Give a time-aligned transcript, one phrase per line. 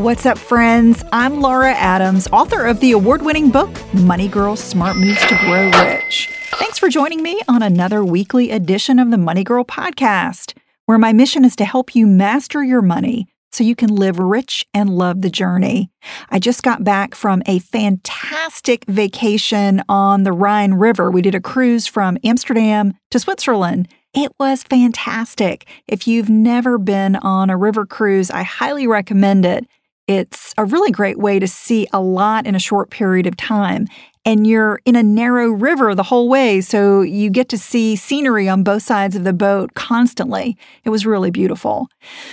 [0.00, 1.04] What's up, friends?
[1.12, 5.70] I'm Laura Adams, author of the award winning book, Money Girl Smart Moves to Grow
[5.84, 6.30] Rich.
[6.52, 11.12] Thanks for joining me on another weekly edition of the Money Girl podcast, where my
[11.12, 15.20] mission is to help you master your money so you can live rich and love
[15.20, 15.90] the journey.
[16.30, 21.10] I just got back from a fantastic vacation on the Rhine River.
[21.10, 23.86] We did a cruise from Amsterdam to Switzerland.
[24.14, 25.68] It was fantastic.
[25.86, 29.66] If you've never been on a river cruise, I highly recommend it.
[30.10, 33.86] It's a really great way to see a lot in a short period of time.
[34.24, 38.48] And you're in a narrow river the whole way, so you get to see scenery
[38.48, 40.58] on both sides of the boat constantly.
[40.84, 41.86] It was really beautiful.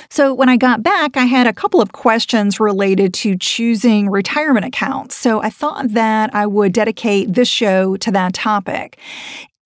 [0.09, 4.66] So, when I got back, I had a couple of questions related to choosing retirement
[4.66, 5.16] accounts.
[5.16, 8.98] So, I thought that I would dedicate this show to that topic.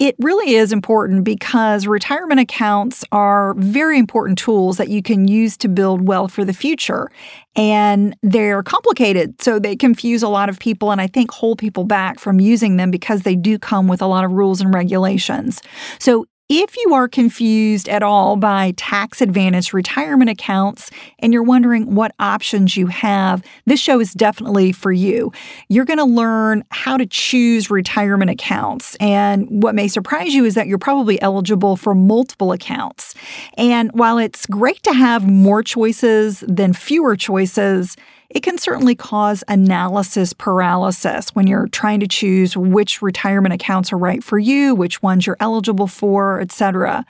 [0.02, 5.56] It really is important because retirement accounts are very important tools that you can use
[5.58, 7.12] to build wealth for the future.
[7.56, 11.84] And they're complicated, so they confuse a lot of people and I think hold people
[11.84, 15.62] back from using them because they do come with a lot of rules and regulations.
[16.00, 21.96] So if you are confused at all by tax advantage retirement accounts and you're wondering
[21.96, 25.32] what options you have, this show is definitely for you.
[25.70, 28.96] You're going to learn how to choose retirement accounts.
[28.96, 33.16] And what may surprise you is that you're probably eligible for multiple accounts.
[33.58, 37.96] And while it's great to have more choices than fewer choices,
[38.34, 43.98] it can certainly cause analysis paralysis when you're trying to choose which retirement accounts are
[43.98, 47.06] right for you, which ones you're eligible for, etc.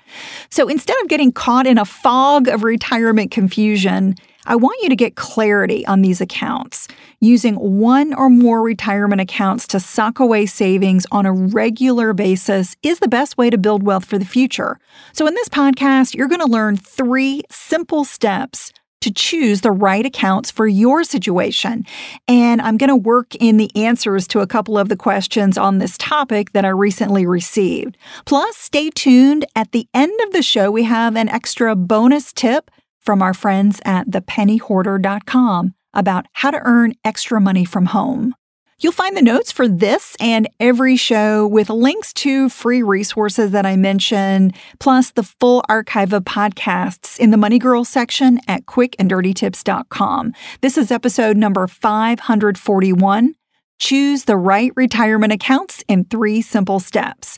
[0.50, 4.16] So instead of getting caught in a fog of retirement confusion,
[4.46, 6.88] I want you to get clarity on these accounts.
[7.20, 13.00] Using one or more retirement accounts to sock away savings on a regular basis is
[13.00, 14.80] the best way to build wealth for the future.
[15.14, 20.06] So, in this podcast, you're going to learn three simple steps to choose the right
[20.06, 21.86] accounts for your situation.
[22.28, 25.78] And I'm going to work in the answers to a couple of the questions on
[25.78, 27.98] this topic that I recently received.
[28.26, 29.46] Plus, stay tuned.
[29.56, 33.82] At the end of the show, we have an extra bonus tip from our friends
[33.84, 38.34] at thepennyhoarder.com about how to earn extra money from home.
[38.82, 43.64] You'll find the notes for this and every show with links to free resources that
[43.64, 50.34] I mentioned, plus the full archive of podcasts in the Money Girl section at quickanddirtytips.com.
[50.62, 53.36] This is episode number 541.
[53.78, 57.38] Choose the right retirement accounts in three simple steps.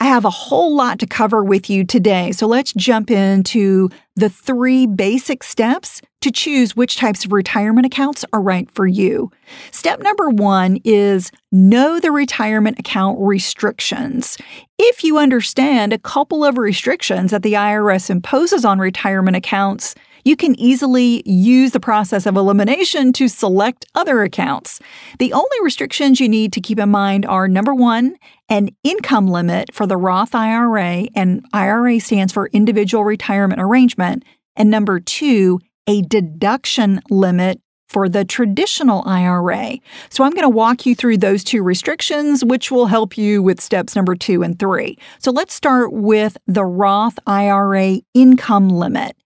[0.00, 4.30] I have a whole lot to cover with you today, so let's jump into the
[4.30, 9.30] three basic steps to choose which types of retirement accounts are right for you.
[9.70, 14.36] Step number one is know the retirement account restrictions.
[14.76, 19.94] If you understand a couple of restrictions that the IRS imposes on retirement accounts,
[20.24, 24.80] you can easily use the process of elimination to select other accounts.
[25.20, 28.16] The only restrictions you need to keep in mind are number one,
[28.48, 34.24] an income limit for the Roth IRA, and IRA stands for Individual Retirement Arrangement,
[34.56, 39.78] and number two, a deduction limit for the traditional IRA.
[40.10, 43.60] So I'm going to walk you through those two restrictions, which will help you with
[43.60, 44.98] steps number two and three.
[45.18, 49.16] So let's start with the Roth IRA income limit.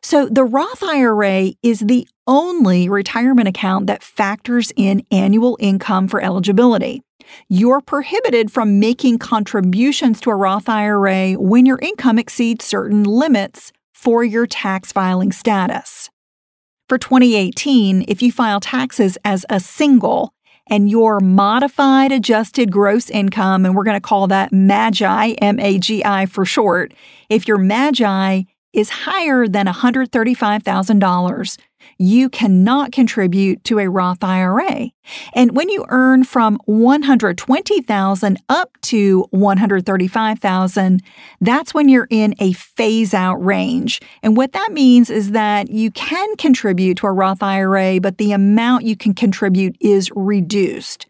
[0.00, 6.22] So the Roth IRA is the only retirement account that factors in annual income for
[6.22, 7.02] eligibility.
[7.48, 13.72] You're prohibited from making contributions to a Roth IRA when your income exceeds certain limits
[13.98, 16.08] for your tax filing status.
[16.88, 20.32] For 2018, if you file taxes as a single
[20.70, 25.80] and your modified adjusted gross income, and we're going to call that MAGI, M A
[25.80, 26.94] G I for short,
[27.28, 31.58] if your MAGI is higher than $135,000,
[31.98, 34.90] you cannot contribute to a Roth IRA.
[35.34, 41.02] And when you earn from 120,000 up to 135,000,
[41.40, 44.00] that's when you're in a phase out range.
[44.22, 48.32] And what that means is that you can contribute to a Roth IRA, but the
[48.32, 51.06] amount you can contribute is reduced.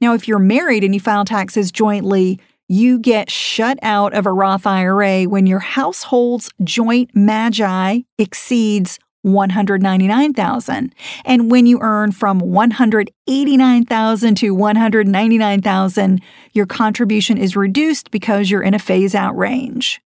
[0.00, 4.32] Now, if you're married and you file taxes jointly, you get shut out of a
[4.32, 10.94] Roth IRA when your household's joint MAGI exceeds 199,000.
[11.24, 18.74] And when you earn from 189,000 to 199,000, your contribution is reduced because you're in
[18.74, 20.00] a phase out range.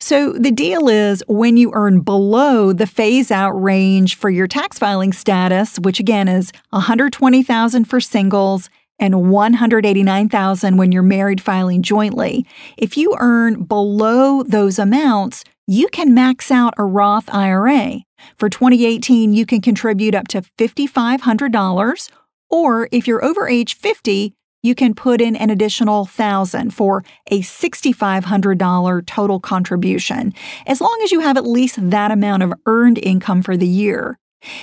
[0.00, 4.78] So the deal is when you earn below the phase out range for your tax
[4.78, 8.68] filing status, which again is 120,000 for singles
[8.98, 12.46] and 189,000 when you're married filing jointly.
[12.76, 18.00] If you earn below those amounts, you can max out a Roth IRA.
[18.36, 22.10] For 2018, you can contribute up to $5,500,
[22.50, 27.40] or if you're over age 50, you can put in an additional thousand for a
[27.40, 30.32] $6,500 total contribution,
[30.66, 34.18] as long as you have at least that amount of earned income for the year.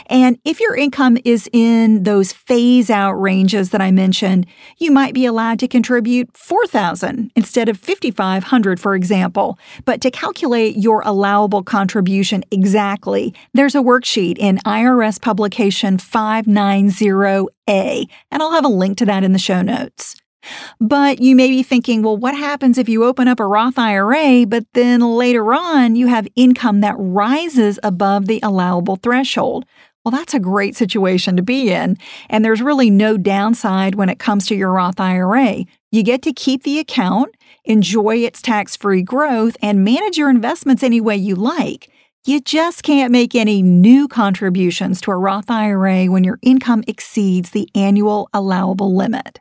[0.08, 4.48] And if your income is in those phase out ranges that I mentioned,
[4.78, 9.60] you might be allowed to contribute 4000 instead of 5500 for example.
[9.86, 18.42] But to calculate your allowable contribution exactly, there's a worksheet in IRS publication 590A, and
[18.42, 20.16] I'll have a link to that in the show notes.
[20.80, 24.46] But you may be thinking, well, what happens if you open up a Roth IRA,
[24.46, 29.66] but then later on you have income that rises above the allowable threshold?
[30.04, 31.98] Well, that's a great situation to be in.
[32.30, 35.66] And there's really no downside when it comes to your Roth IRA.
[35.92, 40.84] You get to keep the account, enjoy its tax free growth, and manage your investments
[40.84, 41.92] any way you like.
[42.26, 47.52] You just can't make any new contributions to a Roth IRA when your income exceeds
[47.52, 49.40] the annual allowable limit.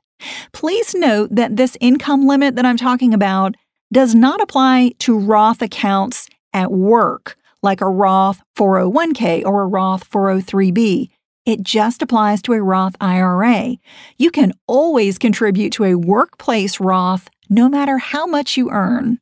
[0.52, 3.54] Please note that this income limit that I'm talking about
[3.92, 10.08] does not apply to Roth accounts at work, like a Roth 401k or a Roth
[10.10, 11.08] 403b.
[11.46, 13.76] It just applies to a Roth IRA.
[14.18, 19.18] You can always contribute to a workplace Roth no matter how much you earn.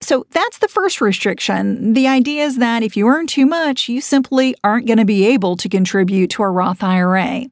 [0.00, 1.94] So that's the first restriction.
[1.94, 5.26] The idea is that if you earn too much, you simply aren't going to be
[5.26, 7.46] able to contribute to a Roth IRA.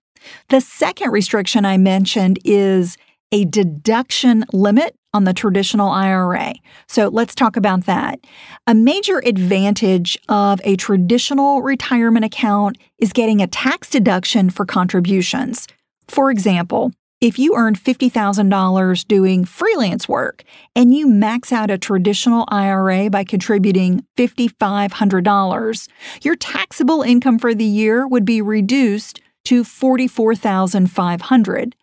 [0.48, 2.96] The second restriction I mentioned is
[3.32, 6.54] a deduction limit on the traditional IRA.
[6.86, 8.20] So let's talk about that.
[8.66, 15.66] A major advantage of a traditional retirement account is getting a tax deduction for contributions.
[16.06, 16.92] For example,
[17.22, 23.24] if you earn $50,000 doing freelance work and you max out a traditional IRA by
[23.24, 25.88] contributing $5,500,
[26.20, 31.74] your taxable income for the year would be reduced to 44,500.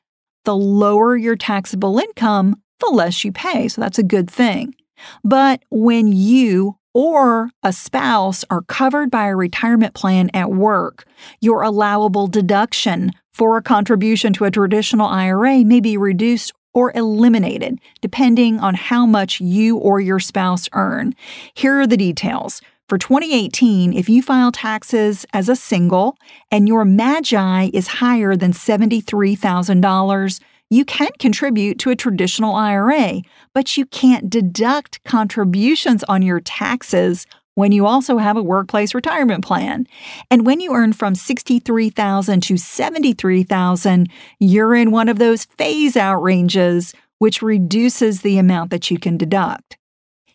[0.46, 4.76] The lower your taxable income, the less you pay, so that's a good thing.
[5.24, 11.06] But when you or a spouse are covered by a retirement plan at work,
[11.42, 17.80] your allowable deduction for a contribution to a traditional IRA may be reduced or eliminated,
[18.02, 21.14] depending on how much you or your spouse earn.
[21.54, 22.62] Here are the details.
[22.90, 26.18] For 2018, if you file taxes as a single
[26.52, 33.22] and your MAGI is higher than $73,000, you can contribute to a traditional IRA,
[33.54, 37.26] but you can't deduct contributions on your taxes
[37.56, 39.88] when you also have a workplace retirement plan.
[40.30, 44.10] And when you earn from 63,000 to 73,000,
[44.40, 49.16] you're in one of those phase out ranges which reduces the amount that you can
[49.16, 49.78] deduct.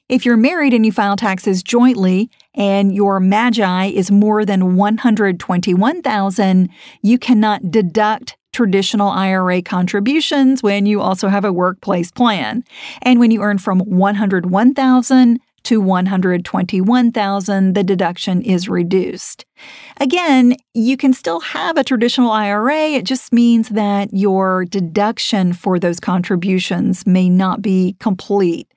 [0.09, 6.71] If you're married and you file taxes jointly and your MAGI is more than 121,000,
[7.03, 12.65] you cannot deduct traditional IRA contributions when you also have a workplace plan.
[13.03, 19.45] And when you earn from 101,000 to 121,000, the deduction is reduced.
[20.01, 22.93] Again, you can still have a traditional IRA.
[22.93, 28.73] It just means that your deduction for those contributions may not be complete.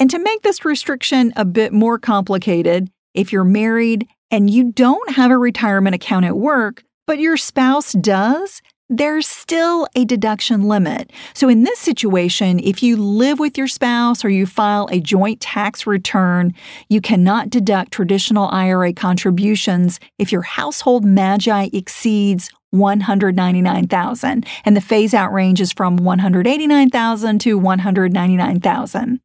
[0.00, 5.10] And to make this restriction a bit more complicated, if you're married and you don't
[5.10, 11.10] have a retirement account at work, but your spouse does, there's still a deduction limit.
[11.34, 15.40] So, in this situation, if you live with your spouse or you file a joint
[15.40, 16.54] tax return,
[16.88, 25.14] you cannot deduct traditional IRA contributions if your household MAGI exceeds 199,000 and the phase
[25.14, 29.20] out range is from 189,000 to 199,000.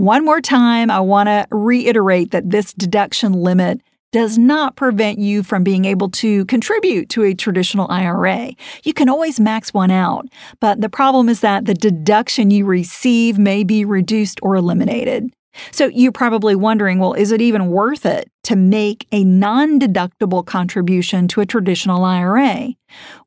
[0.00, 5.42] One more time, I want to reiterate that this deduction limit does not prevent you
[5.42, 8.52] from being able to contribute to a traditional IRA.
[8.82, 10.26] You can always max one out,
[10.58, 15.34] but the problem is that the deduction you receive may be reduced or eliminated.
[15.70, 21.28] So you're probably wondering, well, is it even worth it to make a non-deductible contribution
[21.28, 22.70] to a traditional IRA?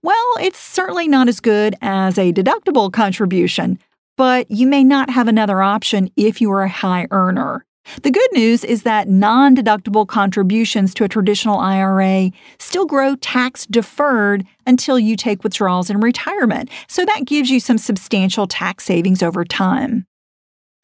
[0.01, 3.77] Well, it's certainly not as good as a deductible contribution,
[4.17, 7.65] but you may not have another option if you are a high earner.
[8.01, 13.65] The good news is that non deductible contributions to a traditional IRA still grow tax
[13.65, 16.70] deferred until you take withdrawals in retirement.
[16.88, 20.05] So that gives you some substantial tax savings over time.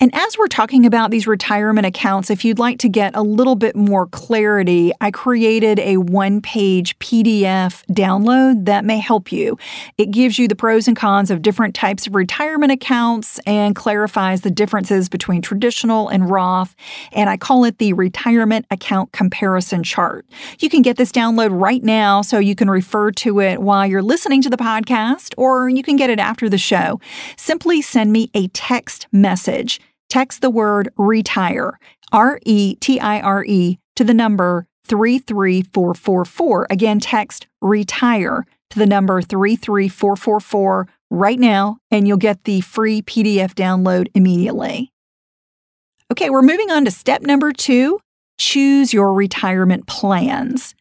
[0.01, 3.55] And as we're talking about these retirement accounts, if you'd like to get a little
[3.55, 9.57] bit more clarity, I created a one page PDF download that may help you.
[9.97, 14.39] It gives you the pros and cons of different types of retirement accounts and clarifies
[14.39, 16.75] the differences between traditional and Roth.
[17.11, 20.25] And I call it the retirement account comparison chart.
[20.59, 24.01] You can get this download right now so you can refer to it while you're
[24.01, 27.01] listening to the podcast, or you can get it after the show.
[27.35, 31.79] Simply send me a text message text the word retire,
[32.11, 36.67] R E T I R E, to the number 33444.
[36.69, 43.53] Again, text retire to the number 33444 right now, and you'll get the free PDF
[43.53, 44.91] download immediately.
[46.11, 47.99] Okay, we're moving on to step number two
[48.39, 50.73] choose your retirement plans.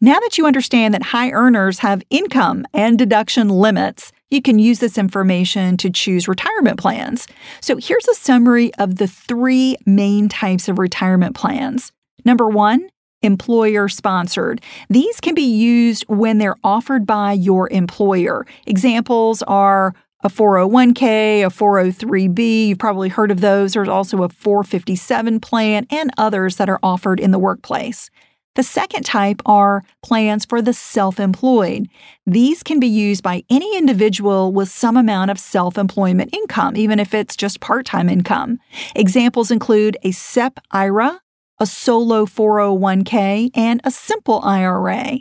[0.00, 4.78] Now that you understand that high earners have income and deduction limits, you can use
[4.78, 7.26] this information to choose retirement plans.
[7.60, 11.92] So here's a summary of the three main types of retirement plans.
[12.24, 12.88] Number one,
[13.22, 14.62] employer sponsored.
[14.88, 18.46] These can be used when they're offered by your employer.
[18.66, 23.72] Examples are a 401k, a 403b, you've probably heard of those.
[23.72, 28.10] There's also a 457 plan and others that are offered in the workplace.
[28.56, 31.86] The second type are plans for the self employed.
[32.26, 36.98] These can be used by any individual with some amount of self employment income, even
[36.98, 38.58] if it's just part time income.
[38.96, 41.20] Examples include a SEP IRA,
[41.60, 45.18] a solo 401k, and a simple IRA.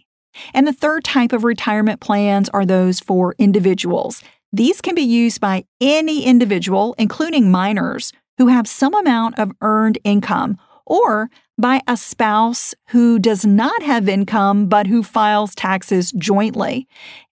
[0.53, 4.23] And the third type of retirement plans are those for individuals.
[4.51, 9.99] These can be used by any individual, including minors, who have some amount of earned
[10.03, 16.87] income or by a spouse who does not have income but who files taxes jointly.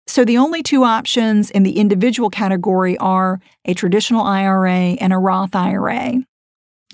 [0.07, 5.17] So the only two options in the individual category are a traditional IRA and a
[5.17, 6.15] Roth IRA.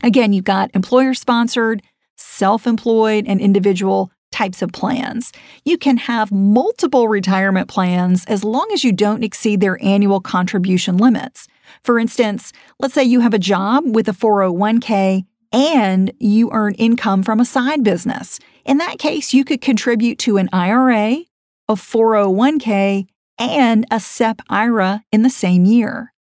[0.04, 1.82] Again, you've got employer sponsored,
[2.18, 5.32] self employed, and individual types of plans.
[5.66, 10.98] You can have multiple retirement plans as long as you don't exceed their annual contribution
[10.98, 11.48] limits.
[11.84, 17.24] For instance, let's say you have a job with a 401k and you earn income
[17.24, 18.40] from a side business.
[18.66, 21.24] In that case, you could contribute to an IRA,
[21.68, 26.14] a 401k, and a SEP IRA in the same year.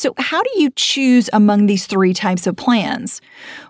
[0.00, 3.20] So, how do you choose among these three types of plans?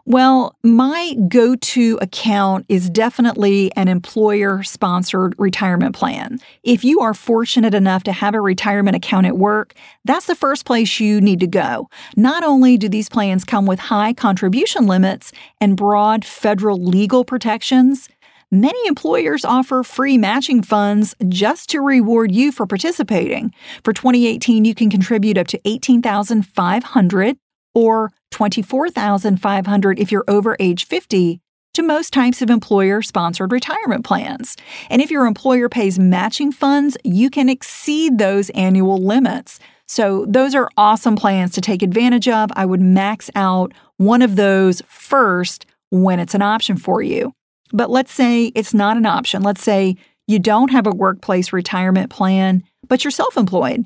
[0.05, 6.39] Well, my go to account is definitely an employer sponsored retirement plan.
[6.63, 10.67] If you are fortunate enough to have a retirement account at work, that's the first
[10.67, 11.89] place you need to go.
[12.17, 18.09] Not only do these plans come with high contribution limits and broad federal legal protections,
[18.53, 23.55] Many employers offer free matching funds just to reward you for participating.
[23.85, 27.37] For 2018, you can contribute up to 18,500
[27.77, 31.41] or 24,500 if you're over age 50
[31.75, 34.57] to most types of employer sponsored retirement plans.
[34.89, 39.61] And if your employer pays matching funds, you can exceed those annual limits.
[39.87, 42.51] So, those are awesome plans to take advantage of.
[42.57, 47.33] I would max out one of those first when it's an option for you.
[47.73, 49.43] But let's say it's not an option.
[49.43, 49.97] Let's say
[50.27, 53.85] you don't have a workplace retirement plan, but you're self employed.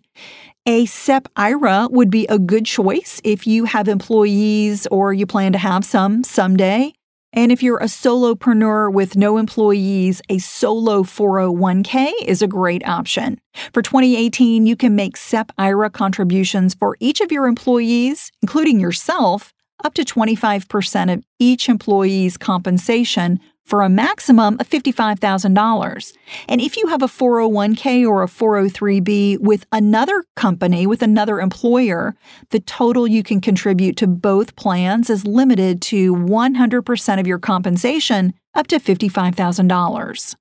[0.67, 5.53] A SEP IRA would be a good choice if you have employees or you plan
[5.53, 6.93] to have some someday.
[7.35, 13.41] And if you're a solopreneur with no employees, a solo 401k is a great option.
[13.73, 19.53] For 2018, you can make SEP IRA contributions for each of your employees, including yourself,
[19.85, 26.13] up to 25% of each employee's compensation for a maximum of $55,000.
[26.49, 32.15] And if you have a 401k or a 403b with another company, with another employer,
[32.51, 38.35] the total you can contribute to both plans is limited to 100% of your compensation
[38.55, 40.37] up to $55,000.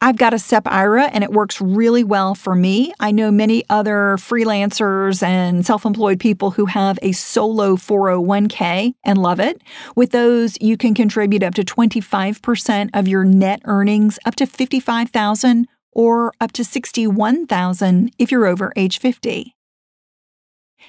[0.00, 2.92] I've got a SEP IRA and it works really well for me.
[3.00, 9.18] I know many other freelancers and self employed people who have a solo 401k and
[9.18, 9.62] love it.
[9.94, 15.66] With those, you can contribute up to 25% of your net earnings, up to 55000
[15.92, 19.54] or up to 61000 if you're over age 50.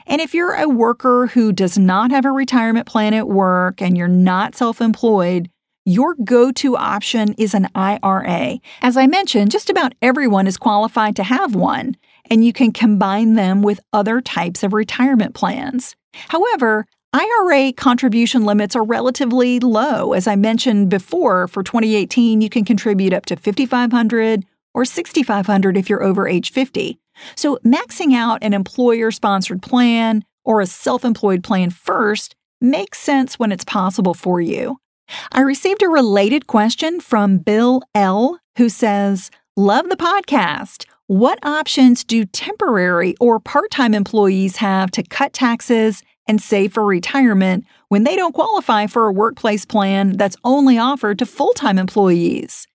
[0.05, 3.97] And if you're a worker who does not have a retirement plan at work and
[3.97, 5.49] you're not self employed,
[5.87, 8.59] your go to option is an IRA.
[8.81, 11.95] As I mentioned, just about everyone is qualified to have one,
[12.29, 15.95] and you can combine them with other types of retirement plans.
[16.27, 20.11] However, IRA contribution limits are relatively low.
[20.11, 25.89] As I mentioned before, for 2018, you can contribute up to 5500 or 6500 if
[25.89, 26.99] you're over age 50.
[27.37, 33.39] So, maxing out an employer sponsored plan or a self employed plan first makes sense
[33.39, 34.77] when it's possible for you.
[35.31, 40.85] I received a related question from Bill L., who says, Love the podcast.
[41.07, 46.83] What options do temporary or part time employees have to cut taxes and save for
[46.85, 51.77] retirement when they don't qualify for a workplace plan that's only offered to full time
[51.77, 52.67] employees?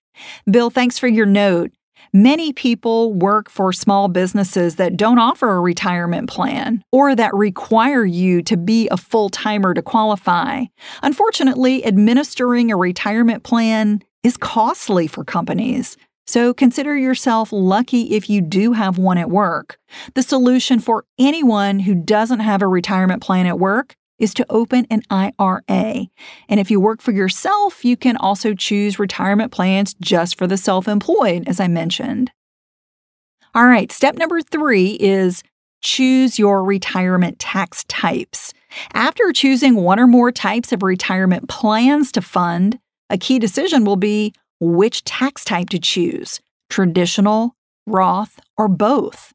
[0.49, 1.71] Bill, thanks for your note.
[2.15, 8.05] Many people work for small businesses that don't offer a retirement plan or that require
[8.05, 10.65] you to be a full timer to qualify.
[11.01, 15.97] Unfortunately, administering a retirement plan is costly for companies.
[16.27, 19.79] So consider yourself lucky if you do have one at work.
[20.13, 24.87] The solution for anyone who doesn't have a retirement plan at work is to open
[24.89, 26.07] an IRA.
[26.47, 30.57] And if you work for yourself, you can also choose retirement plans just for the
[30.57, 32.31] self employed, as I mentioned.
[33.53, 35.43] All right, step number three is
[35.81, 38.53] choose your retirement tax types.
[38.93, 43.97] After choosing one or more types of retirement plans to fund, a key decision will
[43.97, 46.39] be which tax type to choose
[46.69, 49.33] traditional, Roth, or both.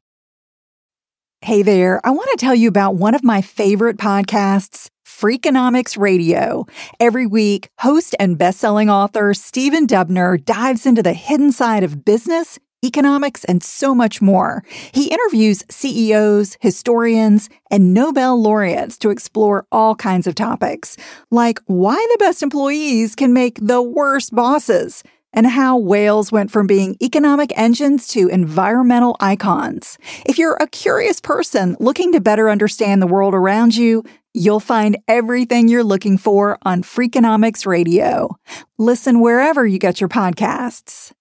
[1.41, 6.65] Hey there, I want to tell you about one of my favorite podcasts, Freakonomics Radio.
[6.99, 12.59] Every week, host and best-selling author Stephen Dubner dives into the hidden side of business,
[12.83, 14.65] economics, and so much more.
[14.91, 20.97] He interviews CEOs, historians, and Nobel laureates to explore all kinds of topics,
[21.31, 26.67] like why the best employees can make the worst bosses– and how whales went from
[26.67, 29.97] being economic engines to environmental icons.
[30.25, 34.97] If you're a curious person looking to better understand the world around you, you'll find
[35.07, 38.37] everything you're looking for on Freakonomics Radio.
[38.77, 41.11] Listen wherever you get your podcasts.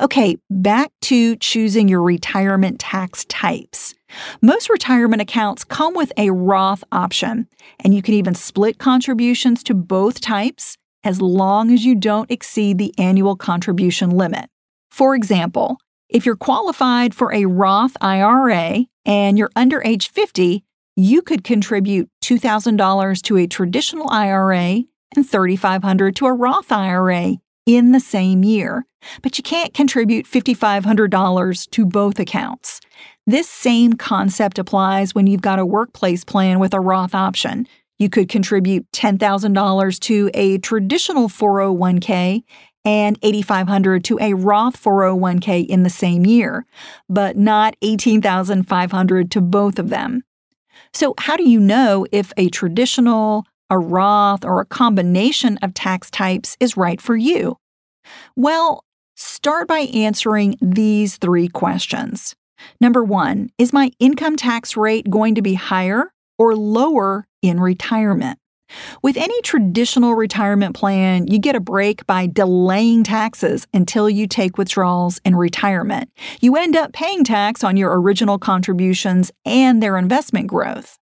[0.00, 3.94] Okay, back to choosing your retirement tax types.
[4.40, 7.48] Most retirement accounts come with a Roth option,
[7.80, 12.78] and you can even split contributions to both types as long as you don't exceed
[12.78, 14.48] the annual contribution limit.
[14.90, 15.78] For example,
[16.08, 20.62] if you're qualified for a Roth IRA and you're under age 50,
[20.94, 24.82] you could contribute $2,000 to a traditional IRA
[25.16, 28.84] and $3,500 to a Roth IRA in the same year,
[29.22, 32.80] but you can't contribute $5,500 to both accounts.
[33.26, 37.66] This same concept applies when you've got a workplace plan with a Roth option.
[37.98, 42.42] You could contribute $10,000 to a traditional 401k
[42.84, 46.66] and 8500 to a Roth 401k in the same year,
[47.08, 50.22] but not 18,500 to both of them.
[50.92, 56.10] So, how do you know if a traditional, a Roth, or a combination of tax
[56.10, 57.56] types is right for you?
[58.36, 58.84] Well,
[59.14, 62.34] start by answering these three questions.
[62.80, 68.38] Number one, is my income tax rate going to be higher or lower in retirement?
[69.02, 74.56] With any traditional retirement plan, you get a break by delaying taxes until you take
[74.56, 76.10] withdrawals in retirement.
[76.40, 80.98] You end up paying tax on your original contributions and their investment growth.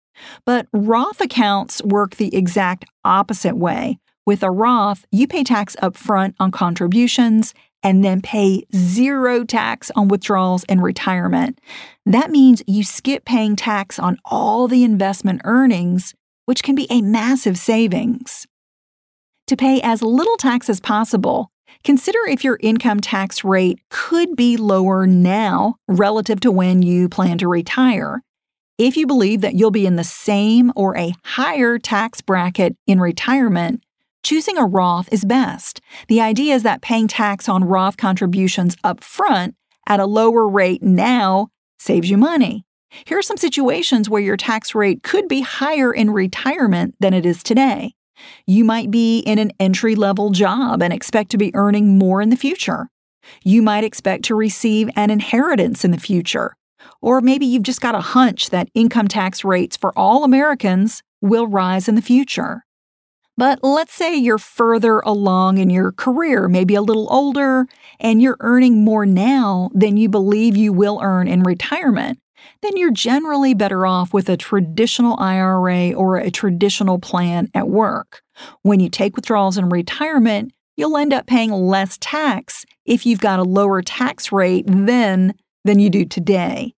[0.46, 3.98] But Roth accounts work the exact opposite way.
[4.26, 7.54] With a Roth, you pay tax upfront on contributions
[7.86, 11.62] and then pay zero tax on withdrawals in retirement.
[12.08, 16.16] That means you skip paying tax on all the investment earnings,
[16.48, 18.48] which can be a massive savings.
[19.48, 21.52] To pay as little tax as possible,
[21.84, 27.38] consider if your income tax rate could be lower now relative to when you plan
[27.38, 28.24] to retire.
[28.80, 33.00] If you believe that you'll be in the same or a higher tax bracket in
[33.00, 33.85] retirement,
[34.26, 35.82] choosing a Roth is best.
[36.08, 39.54] The idea is that paying tax on Roth contributions up front
[39.88, 42.66] at a lower rate now saves you money.
[43.06, 47.24] Here are some situations where your tax rate could be higher in retirement than it
[47.24, 47.94] is today.
[48.48, 52.30] You might be in an entry level job and expect to be earning more in
[52.30, 52.90] the future.
[53.44, 56.56] You might expect to receive an inheritance in the future.
[57.00, 61.46] Or maybe you've just got a hunch that income tax rates for all Americans will
[61.46, 62.65] rise in the future.
[63.38, 67.68] But let's say you're further along in your career, maybe a little older,
[68.00, 72.20] and you're earning more now than you believe you will earn in retirement.
[72.62, 78.22] Then you're generally better off with a traditional IRA or a traditional plan at work.
[78.62, 83.40] When you take withdrawals in retirement, you'll end up paying less tax if you've got
[83.40, 85.34] a lower tax rate then
[85.66, 86.74] than you do today.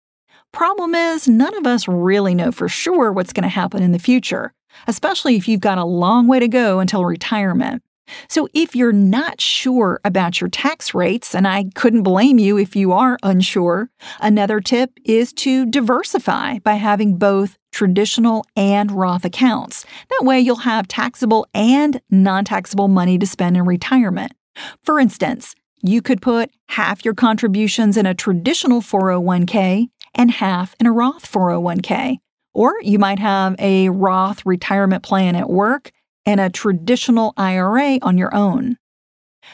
[0.52, 3.98] Problem is, none of us really know for sure what's going to happen in the
[3.98, 4.54] future
[4.86, 7.82] especially if you've got a long way to go until retirement.
[8.28, 12.76] So, if you're not sure about your tax rates, and I couldn't blame you if
[12.76, 19.84] you are unsure, another tip is to diversify by having both traditional and Roth accounts.
[20.08, 24.32] That way, you'll have taxable and non taxable money to spend in retirement.
[24.82, 30.86] For instance, you could put half your contributions in a traditional 401k and half in
[30.86, 32.18] a Roth 401k.
[32.56, 35.92] Or you might have a Roth retirement plan at work
[36.24, 38.78] and a traditional IRA on your own.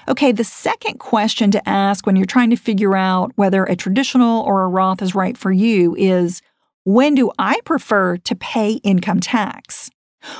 [0.06, 4.42] Okay, the second question to ask when you're trying to figure out whether a traditional
[4.42, 6.42] or a Roth is right for you is
[6.84, 9.90] when do I prefer to pay income tax?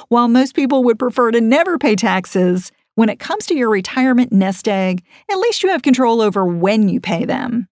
[0.07, 4.31] While most people would prefer to never pay taxes, when it comes to your retirement
[4.31, 7.66] nest egg, at least you have control over when you pay them.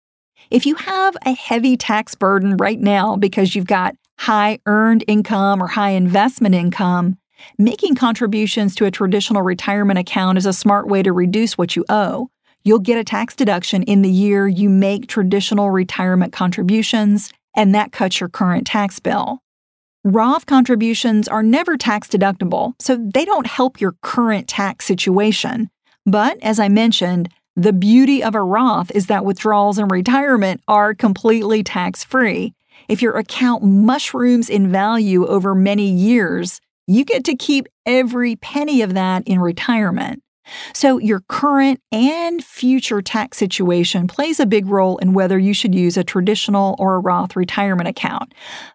[0.49, 5.63] If you have a heavy tax burden right now because you've got high earned income
[5.63, 7.19] or high investment income,
[7.59, 11.85] making contributions to a traditional retirement account is a smart way to reduce what you
[11.89, 12.29] owe.
[12.65, 17.93] You'll get a tax deduction in the year you make traditional retirement contributions, and that
[17.93, 19.41] cuts your current tax bill.
[20.03, 25.69] Roth contributions are never tax deductible, so they don't help your current tax situation.
[26.05, 30.95] But as I mentioned, the beauty of a Roth is that withdrawals in retirement are
[30.95, 32.53] completely tax free.
[32.89, 38.83] If your account mushrooms in value over many years, you get to keep every penny
[38.83, 40.23] of that in retirement.
[40.73, 45.75] So, your current and future tax situation plays a big role in whether you should
[45.75, 48.33] use a traditional or a Roth retirement account.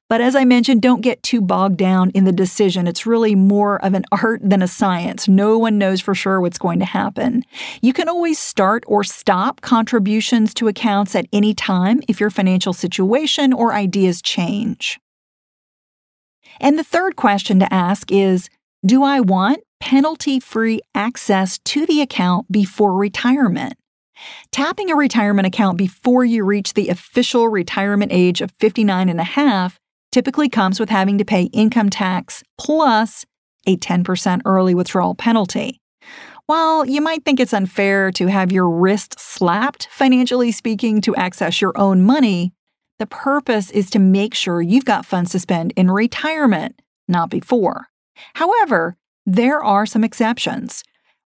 [0.09, 2.87] But as I mentioned, don't get too bogged down in the decision.
[2.87, 5.27] It's really more of an art than a science.
[5.27, 7.43] No one knows for sure what's going to happen.
[7.81, 12.73] You can always start or stop contributions to accounts at any time if your financial
[12.73, 14.99] situation or ideas change.
[16.59, 18.49] And the third question to ask is
[18.85, 23.73] Do I want penalty free access to the account before retirement.
[24.51, 29.25] Tapping a retirement account before you reach the official retirement age of 59 and a
[29.25, 29.79] half
[30.11, 33.25] typically comes with having to pay income tax plus
[33.65, 35.79] a 10% early withdrawal penalty.
[36.45, 41.59] While you might think it's unfair to have your wrist slapped, financially speaking, to access
[41.61, 42.53] your own money,
[42.99, 47.87] the purpose is to make sure you've got funds to spend in retirement, not before.
[48.35, 50.83] However, there are some exceptions.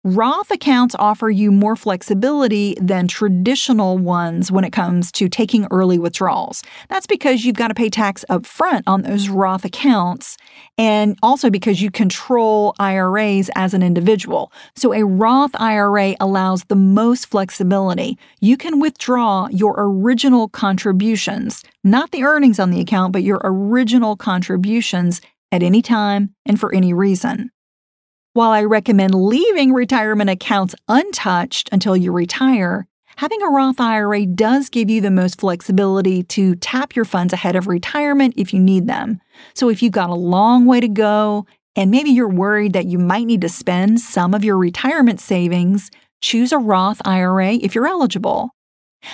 [0.08, 5.98] Roth accounts offer you more flexibility than traditional ones when it comes to taking early
[5.98, 6.62] withdrawals.
[6.90, 10.38] That's because you've got to pay tax up front on those Roth accounts
[10.78, 14.52] and also because you control IRAs as an individual.
[14.76, 18.20] So a Roth IRA allows the most flexibility.
[18.42, 24.16] You can withdraw your original contributions, not the earnings on the account, but your original
[24.16, 25.20] contributions
[25.52, 27.50] at any time and for any reason.
[28.36, 34.68] While I recommend leaving retirement accounts untouched until you retire, having a Roth IRA does
[34.68, 38.88] give you the most flexibility to tap your funds ahead of retirement if you need
[38.88, 39.22] them.
[39.54, 41.46] So if you've got a long way to go
[41.78, 45.90] and maybe you're worried that you might need to spend some of your retirement savings,
[46.20, 48.50] choose a Roth IRA if you're eligible.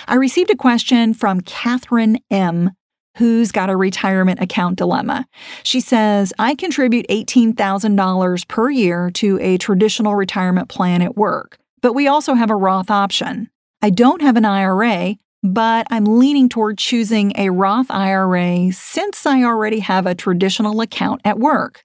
[0.07, 2.71] I received a question from Catherine M
[3.17, 5.27] who's got a retirement account dilemma.
[5.63, 11.93] She says, I contribute $18,000 per year to a traditional retirement plan at work, but
[11.93, 13.49] we also have a Roth option.
[13.81, 19.43] I don't have an IRA, but I'm leaning toward choosing a Roth IRA since I
[19.43, 21.83] already have a traditional account at work.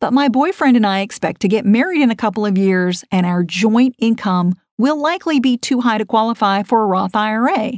[0.00, 3.26] But my boyfriend and I expect to get married in a couple of years, and
[3.26, 7.72] our joint income will likely be too high to qualify for a Roth IRA.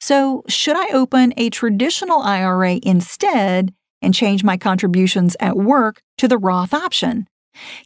[0.00, 6.28] So, should I open a traditional IRA instead and change my contributions at work to
[6.28, 7.26] the Roth option?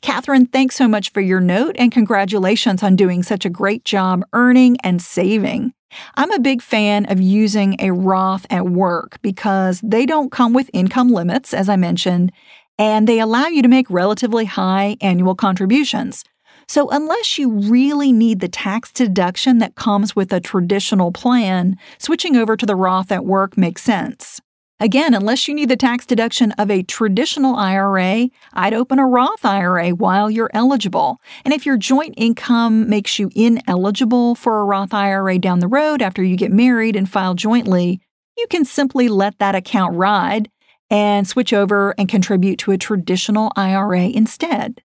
[0.02, 4.24] Catherine, thanks so much for your note and congratulations on doing such a great job
[4.32, 5.72] earning and saving.
[6.14, 10.70] I'm a big fan of using a Roth at work because they don't come with
[10.72, 12.32] income limits, as I mentioned,
[12.78, 16.24] and they allow you to make relatively high annual contributions.
[16.72, 22.34] So, unless you really need the tax deduction that comes with a traditional plan, switching
[22.34, 24.40] over to the Roth at work makes sense.
[24.80, 29.44] Again, unless you need the tax deduction of a traditional IRA, I'd open a Roth
[29.44, 31.20] IRA while you're eligible.
[31.44, 36.00] And if your joint income makes you ineligible for a Roth IRA down the road
[36.00, 38.00] after you get married and file jointly,
[38.38, 40.48] you can simply let that account ride
[40.88, 44.80] and switch over and contribute to a traditional IRA instead.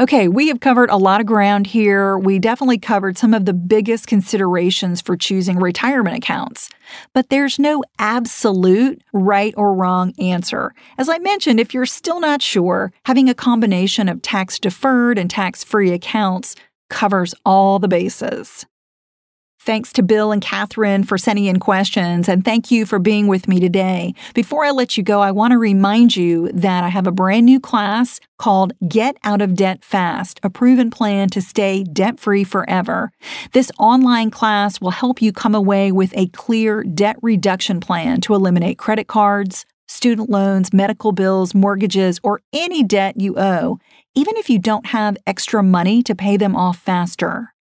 [0.00, 2.16] Okay, we have covered a lot of ground here.
[2.16, 6.70] We definitely covered some of the biggest considerations for choosing retirement accounts.
[7.12, 10.72] But there's no absolute right or wrong answer.
[10.96, 15.28] As I mentioned, if you're still not sure, having a combination of tax deferred and
[15.28, 16.56] tax free accounts
[16.88, 18.64] covers all the bases.
[19.62, 23.46] Thanks to Bill and Catherine for sending in questions, and thank you for being with
[23.46, 24.14] me today.
[24.32, 27.44] Before I let you go, I want to remind you that I have a brand
[27.44, 32.42] new class called Get Out of Debt Fast, a proven plan to stay debt free
[32.42, 33.12] forever.
[33.52, 38.34] This online class will help you come away with a clear debt reduction plan to
[38.34, 43.78] eliminate credit cards, student loans, medical bills, mortgages, or any debt you owe,
[44.14, 47.52] even if you don't have extra money to pay them off faster.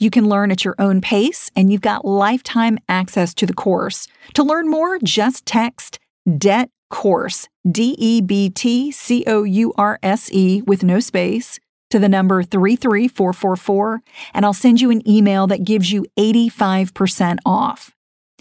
[0.00, 4.08] You can learn at your own pace, and you've got lifetime access to the course.
[4.34, 9.98] To learn more, just text DEBT COURSE, D E B T C O U R
[10.02, 11.60] S E, with no space,
[11.90, 14.00] to the number 33444,
[14.34, 17.94] and I'll send you an email that gives you 85% off.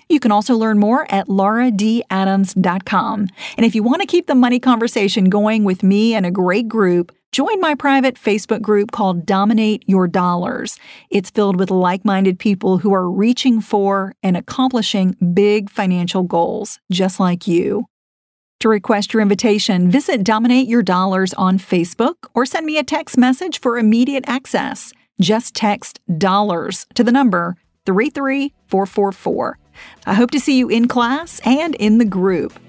[0.08, 3.28] You can also learn more at lauradadams.com.
[3.58, 6.68] And if you want to keep the money conversation going with me and a great
[6.68, 10.80] group, Join my private Facebook group called Dominate Your Dollars.
[11.12, 16.80] It's filled with like minded people who are reaching for and accomplishing big financial goals,
[16.92, 17.86] just like you.
[18.62, 23.16] To request your invitation, visit Dominate Your Dollars on Facebook or send me a text
[23.16, 24.92] message for immediate access.
[25.22, 29.60] Just text dollars to the number 33444.
[30.08, 32.60] I hope to see you in class and in the group.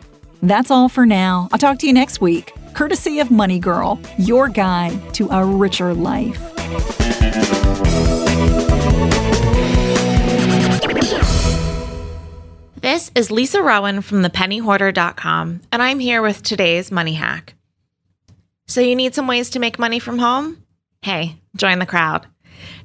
[0.43, 1.49] That's all for now.
[1.51, 5.95] I'll talk to you next week courtesy of Money Girl, your guide to a richer
[5.95, 6.39] life.
[12.81, 17.55] This is Lisa Rowan from thepennyhoarder.com, and I'm here with today's money hack.
[18.67, 20.65] So, you need some ways to make money from home?
[21.03, 22.27] Hey, join the crowd.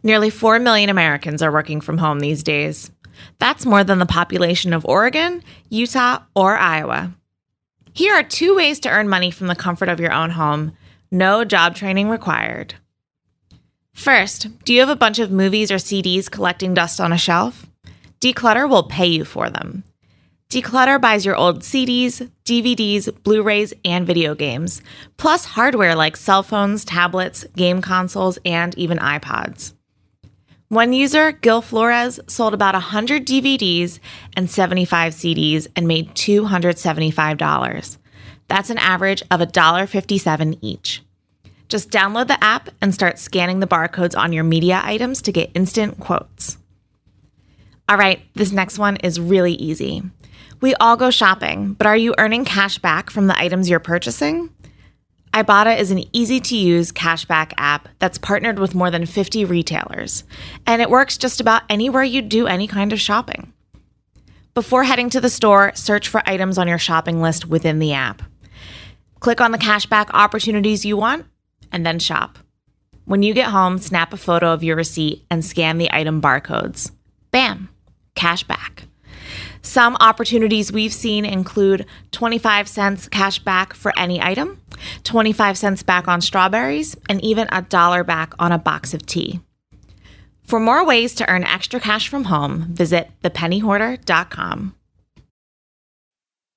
[0.04, 2.91] Nearly 4 million Americans are working from home these days.
[3.39, 7.13] That's more than the population of Oregon, Utah, or Iowa.
[7.95, 10.73] Here are two ways to earn money from the comfort of your own home.
[11.12, 12.75] No job training required.
[13.93, 17.65] First, do you have a bunch of movies or CDs collecting dust on a shelf?
[18.19, 19.86] Decluttr will pay you for them.
[20.49, 24.81] Decluttr buys your old CDs, DVDs, Blu rays, and video games,
[25.15, 29.71] plus hardware like cell phones, tablets, game consoles, and even iPods.
[30.75, 33.99] One user, Gil Flores, sold about 100 DVDs
[34.35, 37.97] and 75 CDs and made $275.
[38.49, 41.01] That's an average of $1.57 each.
[41.69, 45.49] Just download the app and start scanning the barcodes on your media items to get
[45.53, 46.57] instant quotes.
[47.88, 50.03] All right, this next one is really easy.
[50.59, 54.49] We all go shopping, but are you earning cash back from the items you're purchasing?
[55.36, 60.24] Ibotta is an easy to use cashback app that's partnered with more than 50 retailers,
[60.65, 63.52] and it works just about anywhere you do any kind of shopping.
[64.54, 68.21] Before heading to the store, search for items on your shopping list within the app.
[69.19, 71.26] Click on the cashback opportunities you want,
[71.69, 72.39] and then shop.
[73.04, 76.91] When you get home, snap a photo of your receipt and scan the item barcodes.
[77.32, 77.67] Bam,
[78.15, 78.86] cashback.
[79.62, 84.62] Some opportunities we've seen include 25 cents cash back for any item,
[85.03, 89.39] 25 cents back on strawberries, and even a dollar back on a box of tea.
[90.43, 94.75] For more ways to earn extra cash from home, visit thepennyhoarder.com.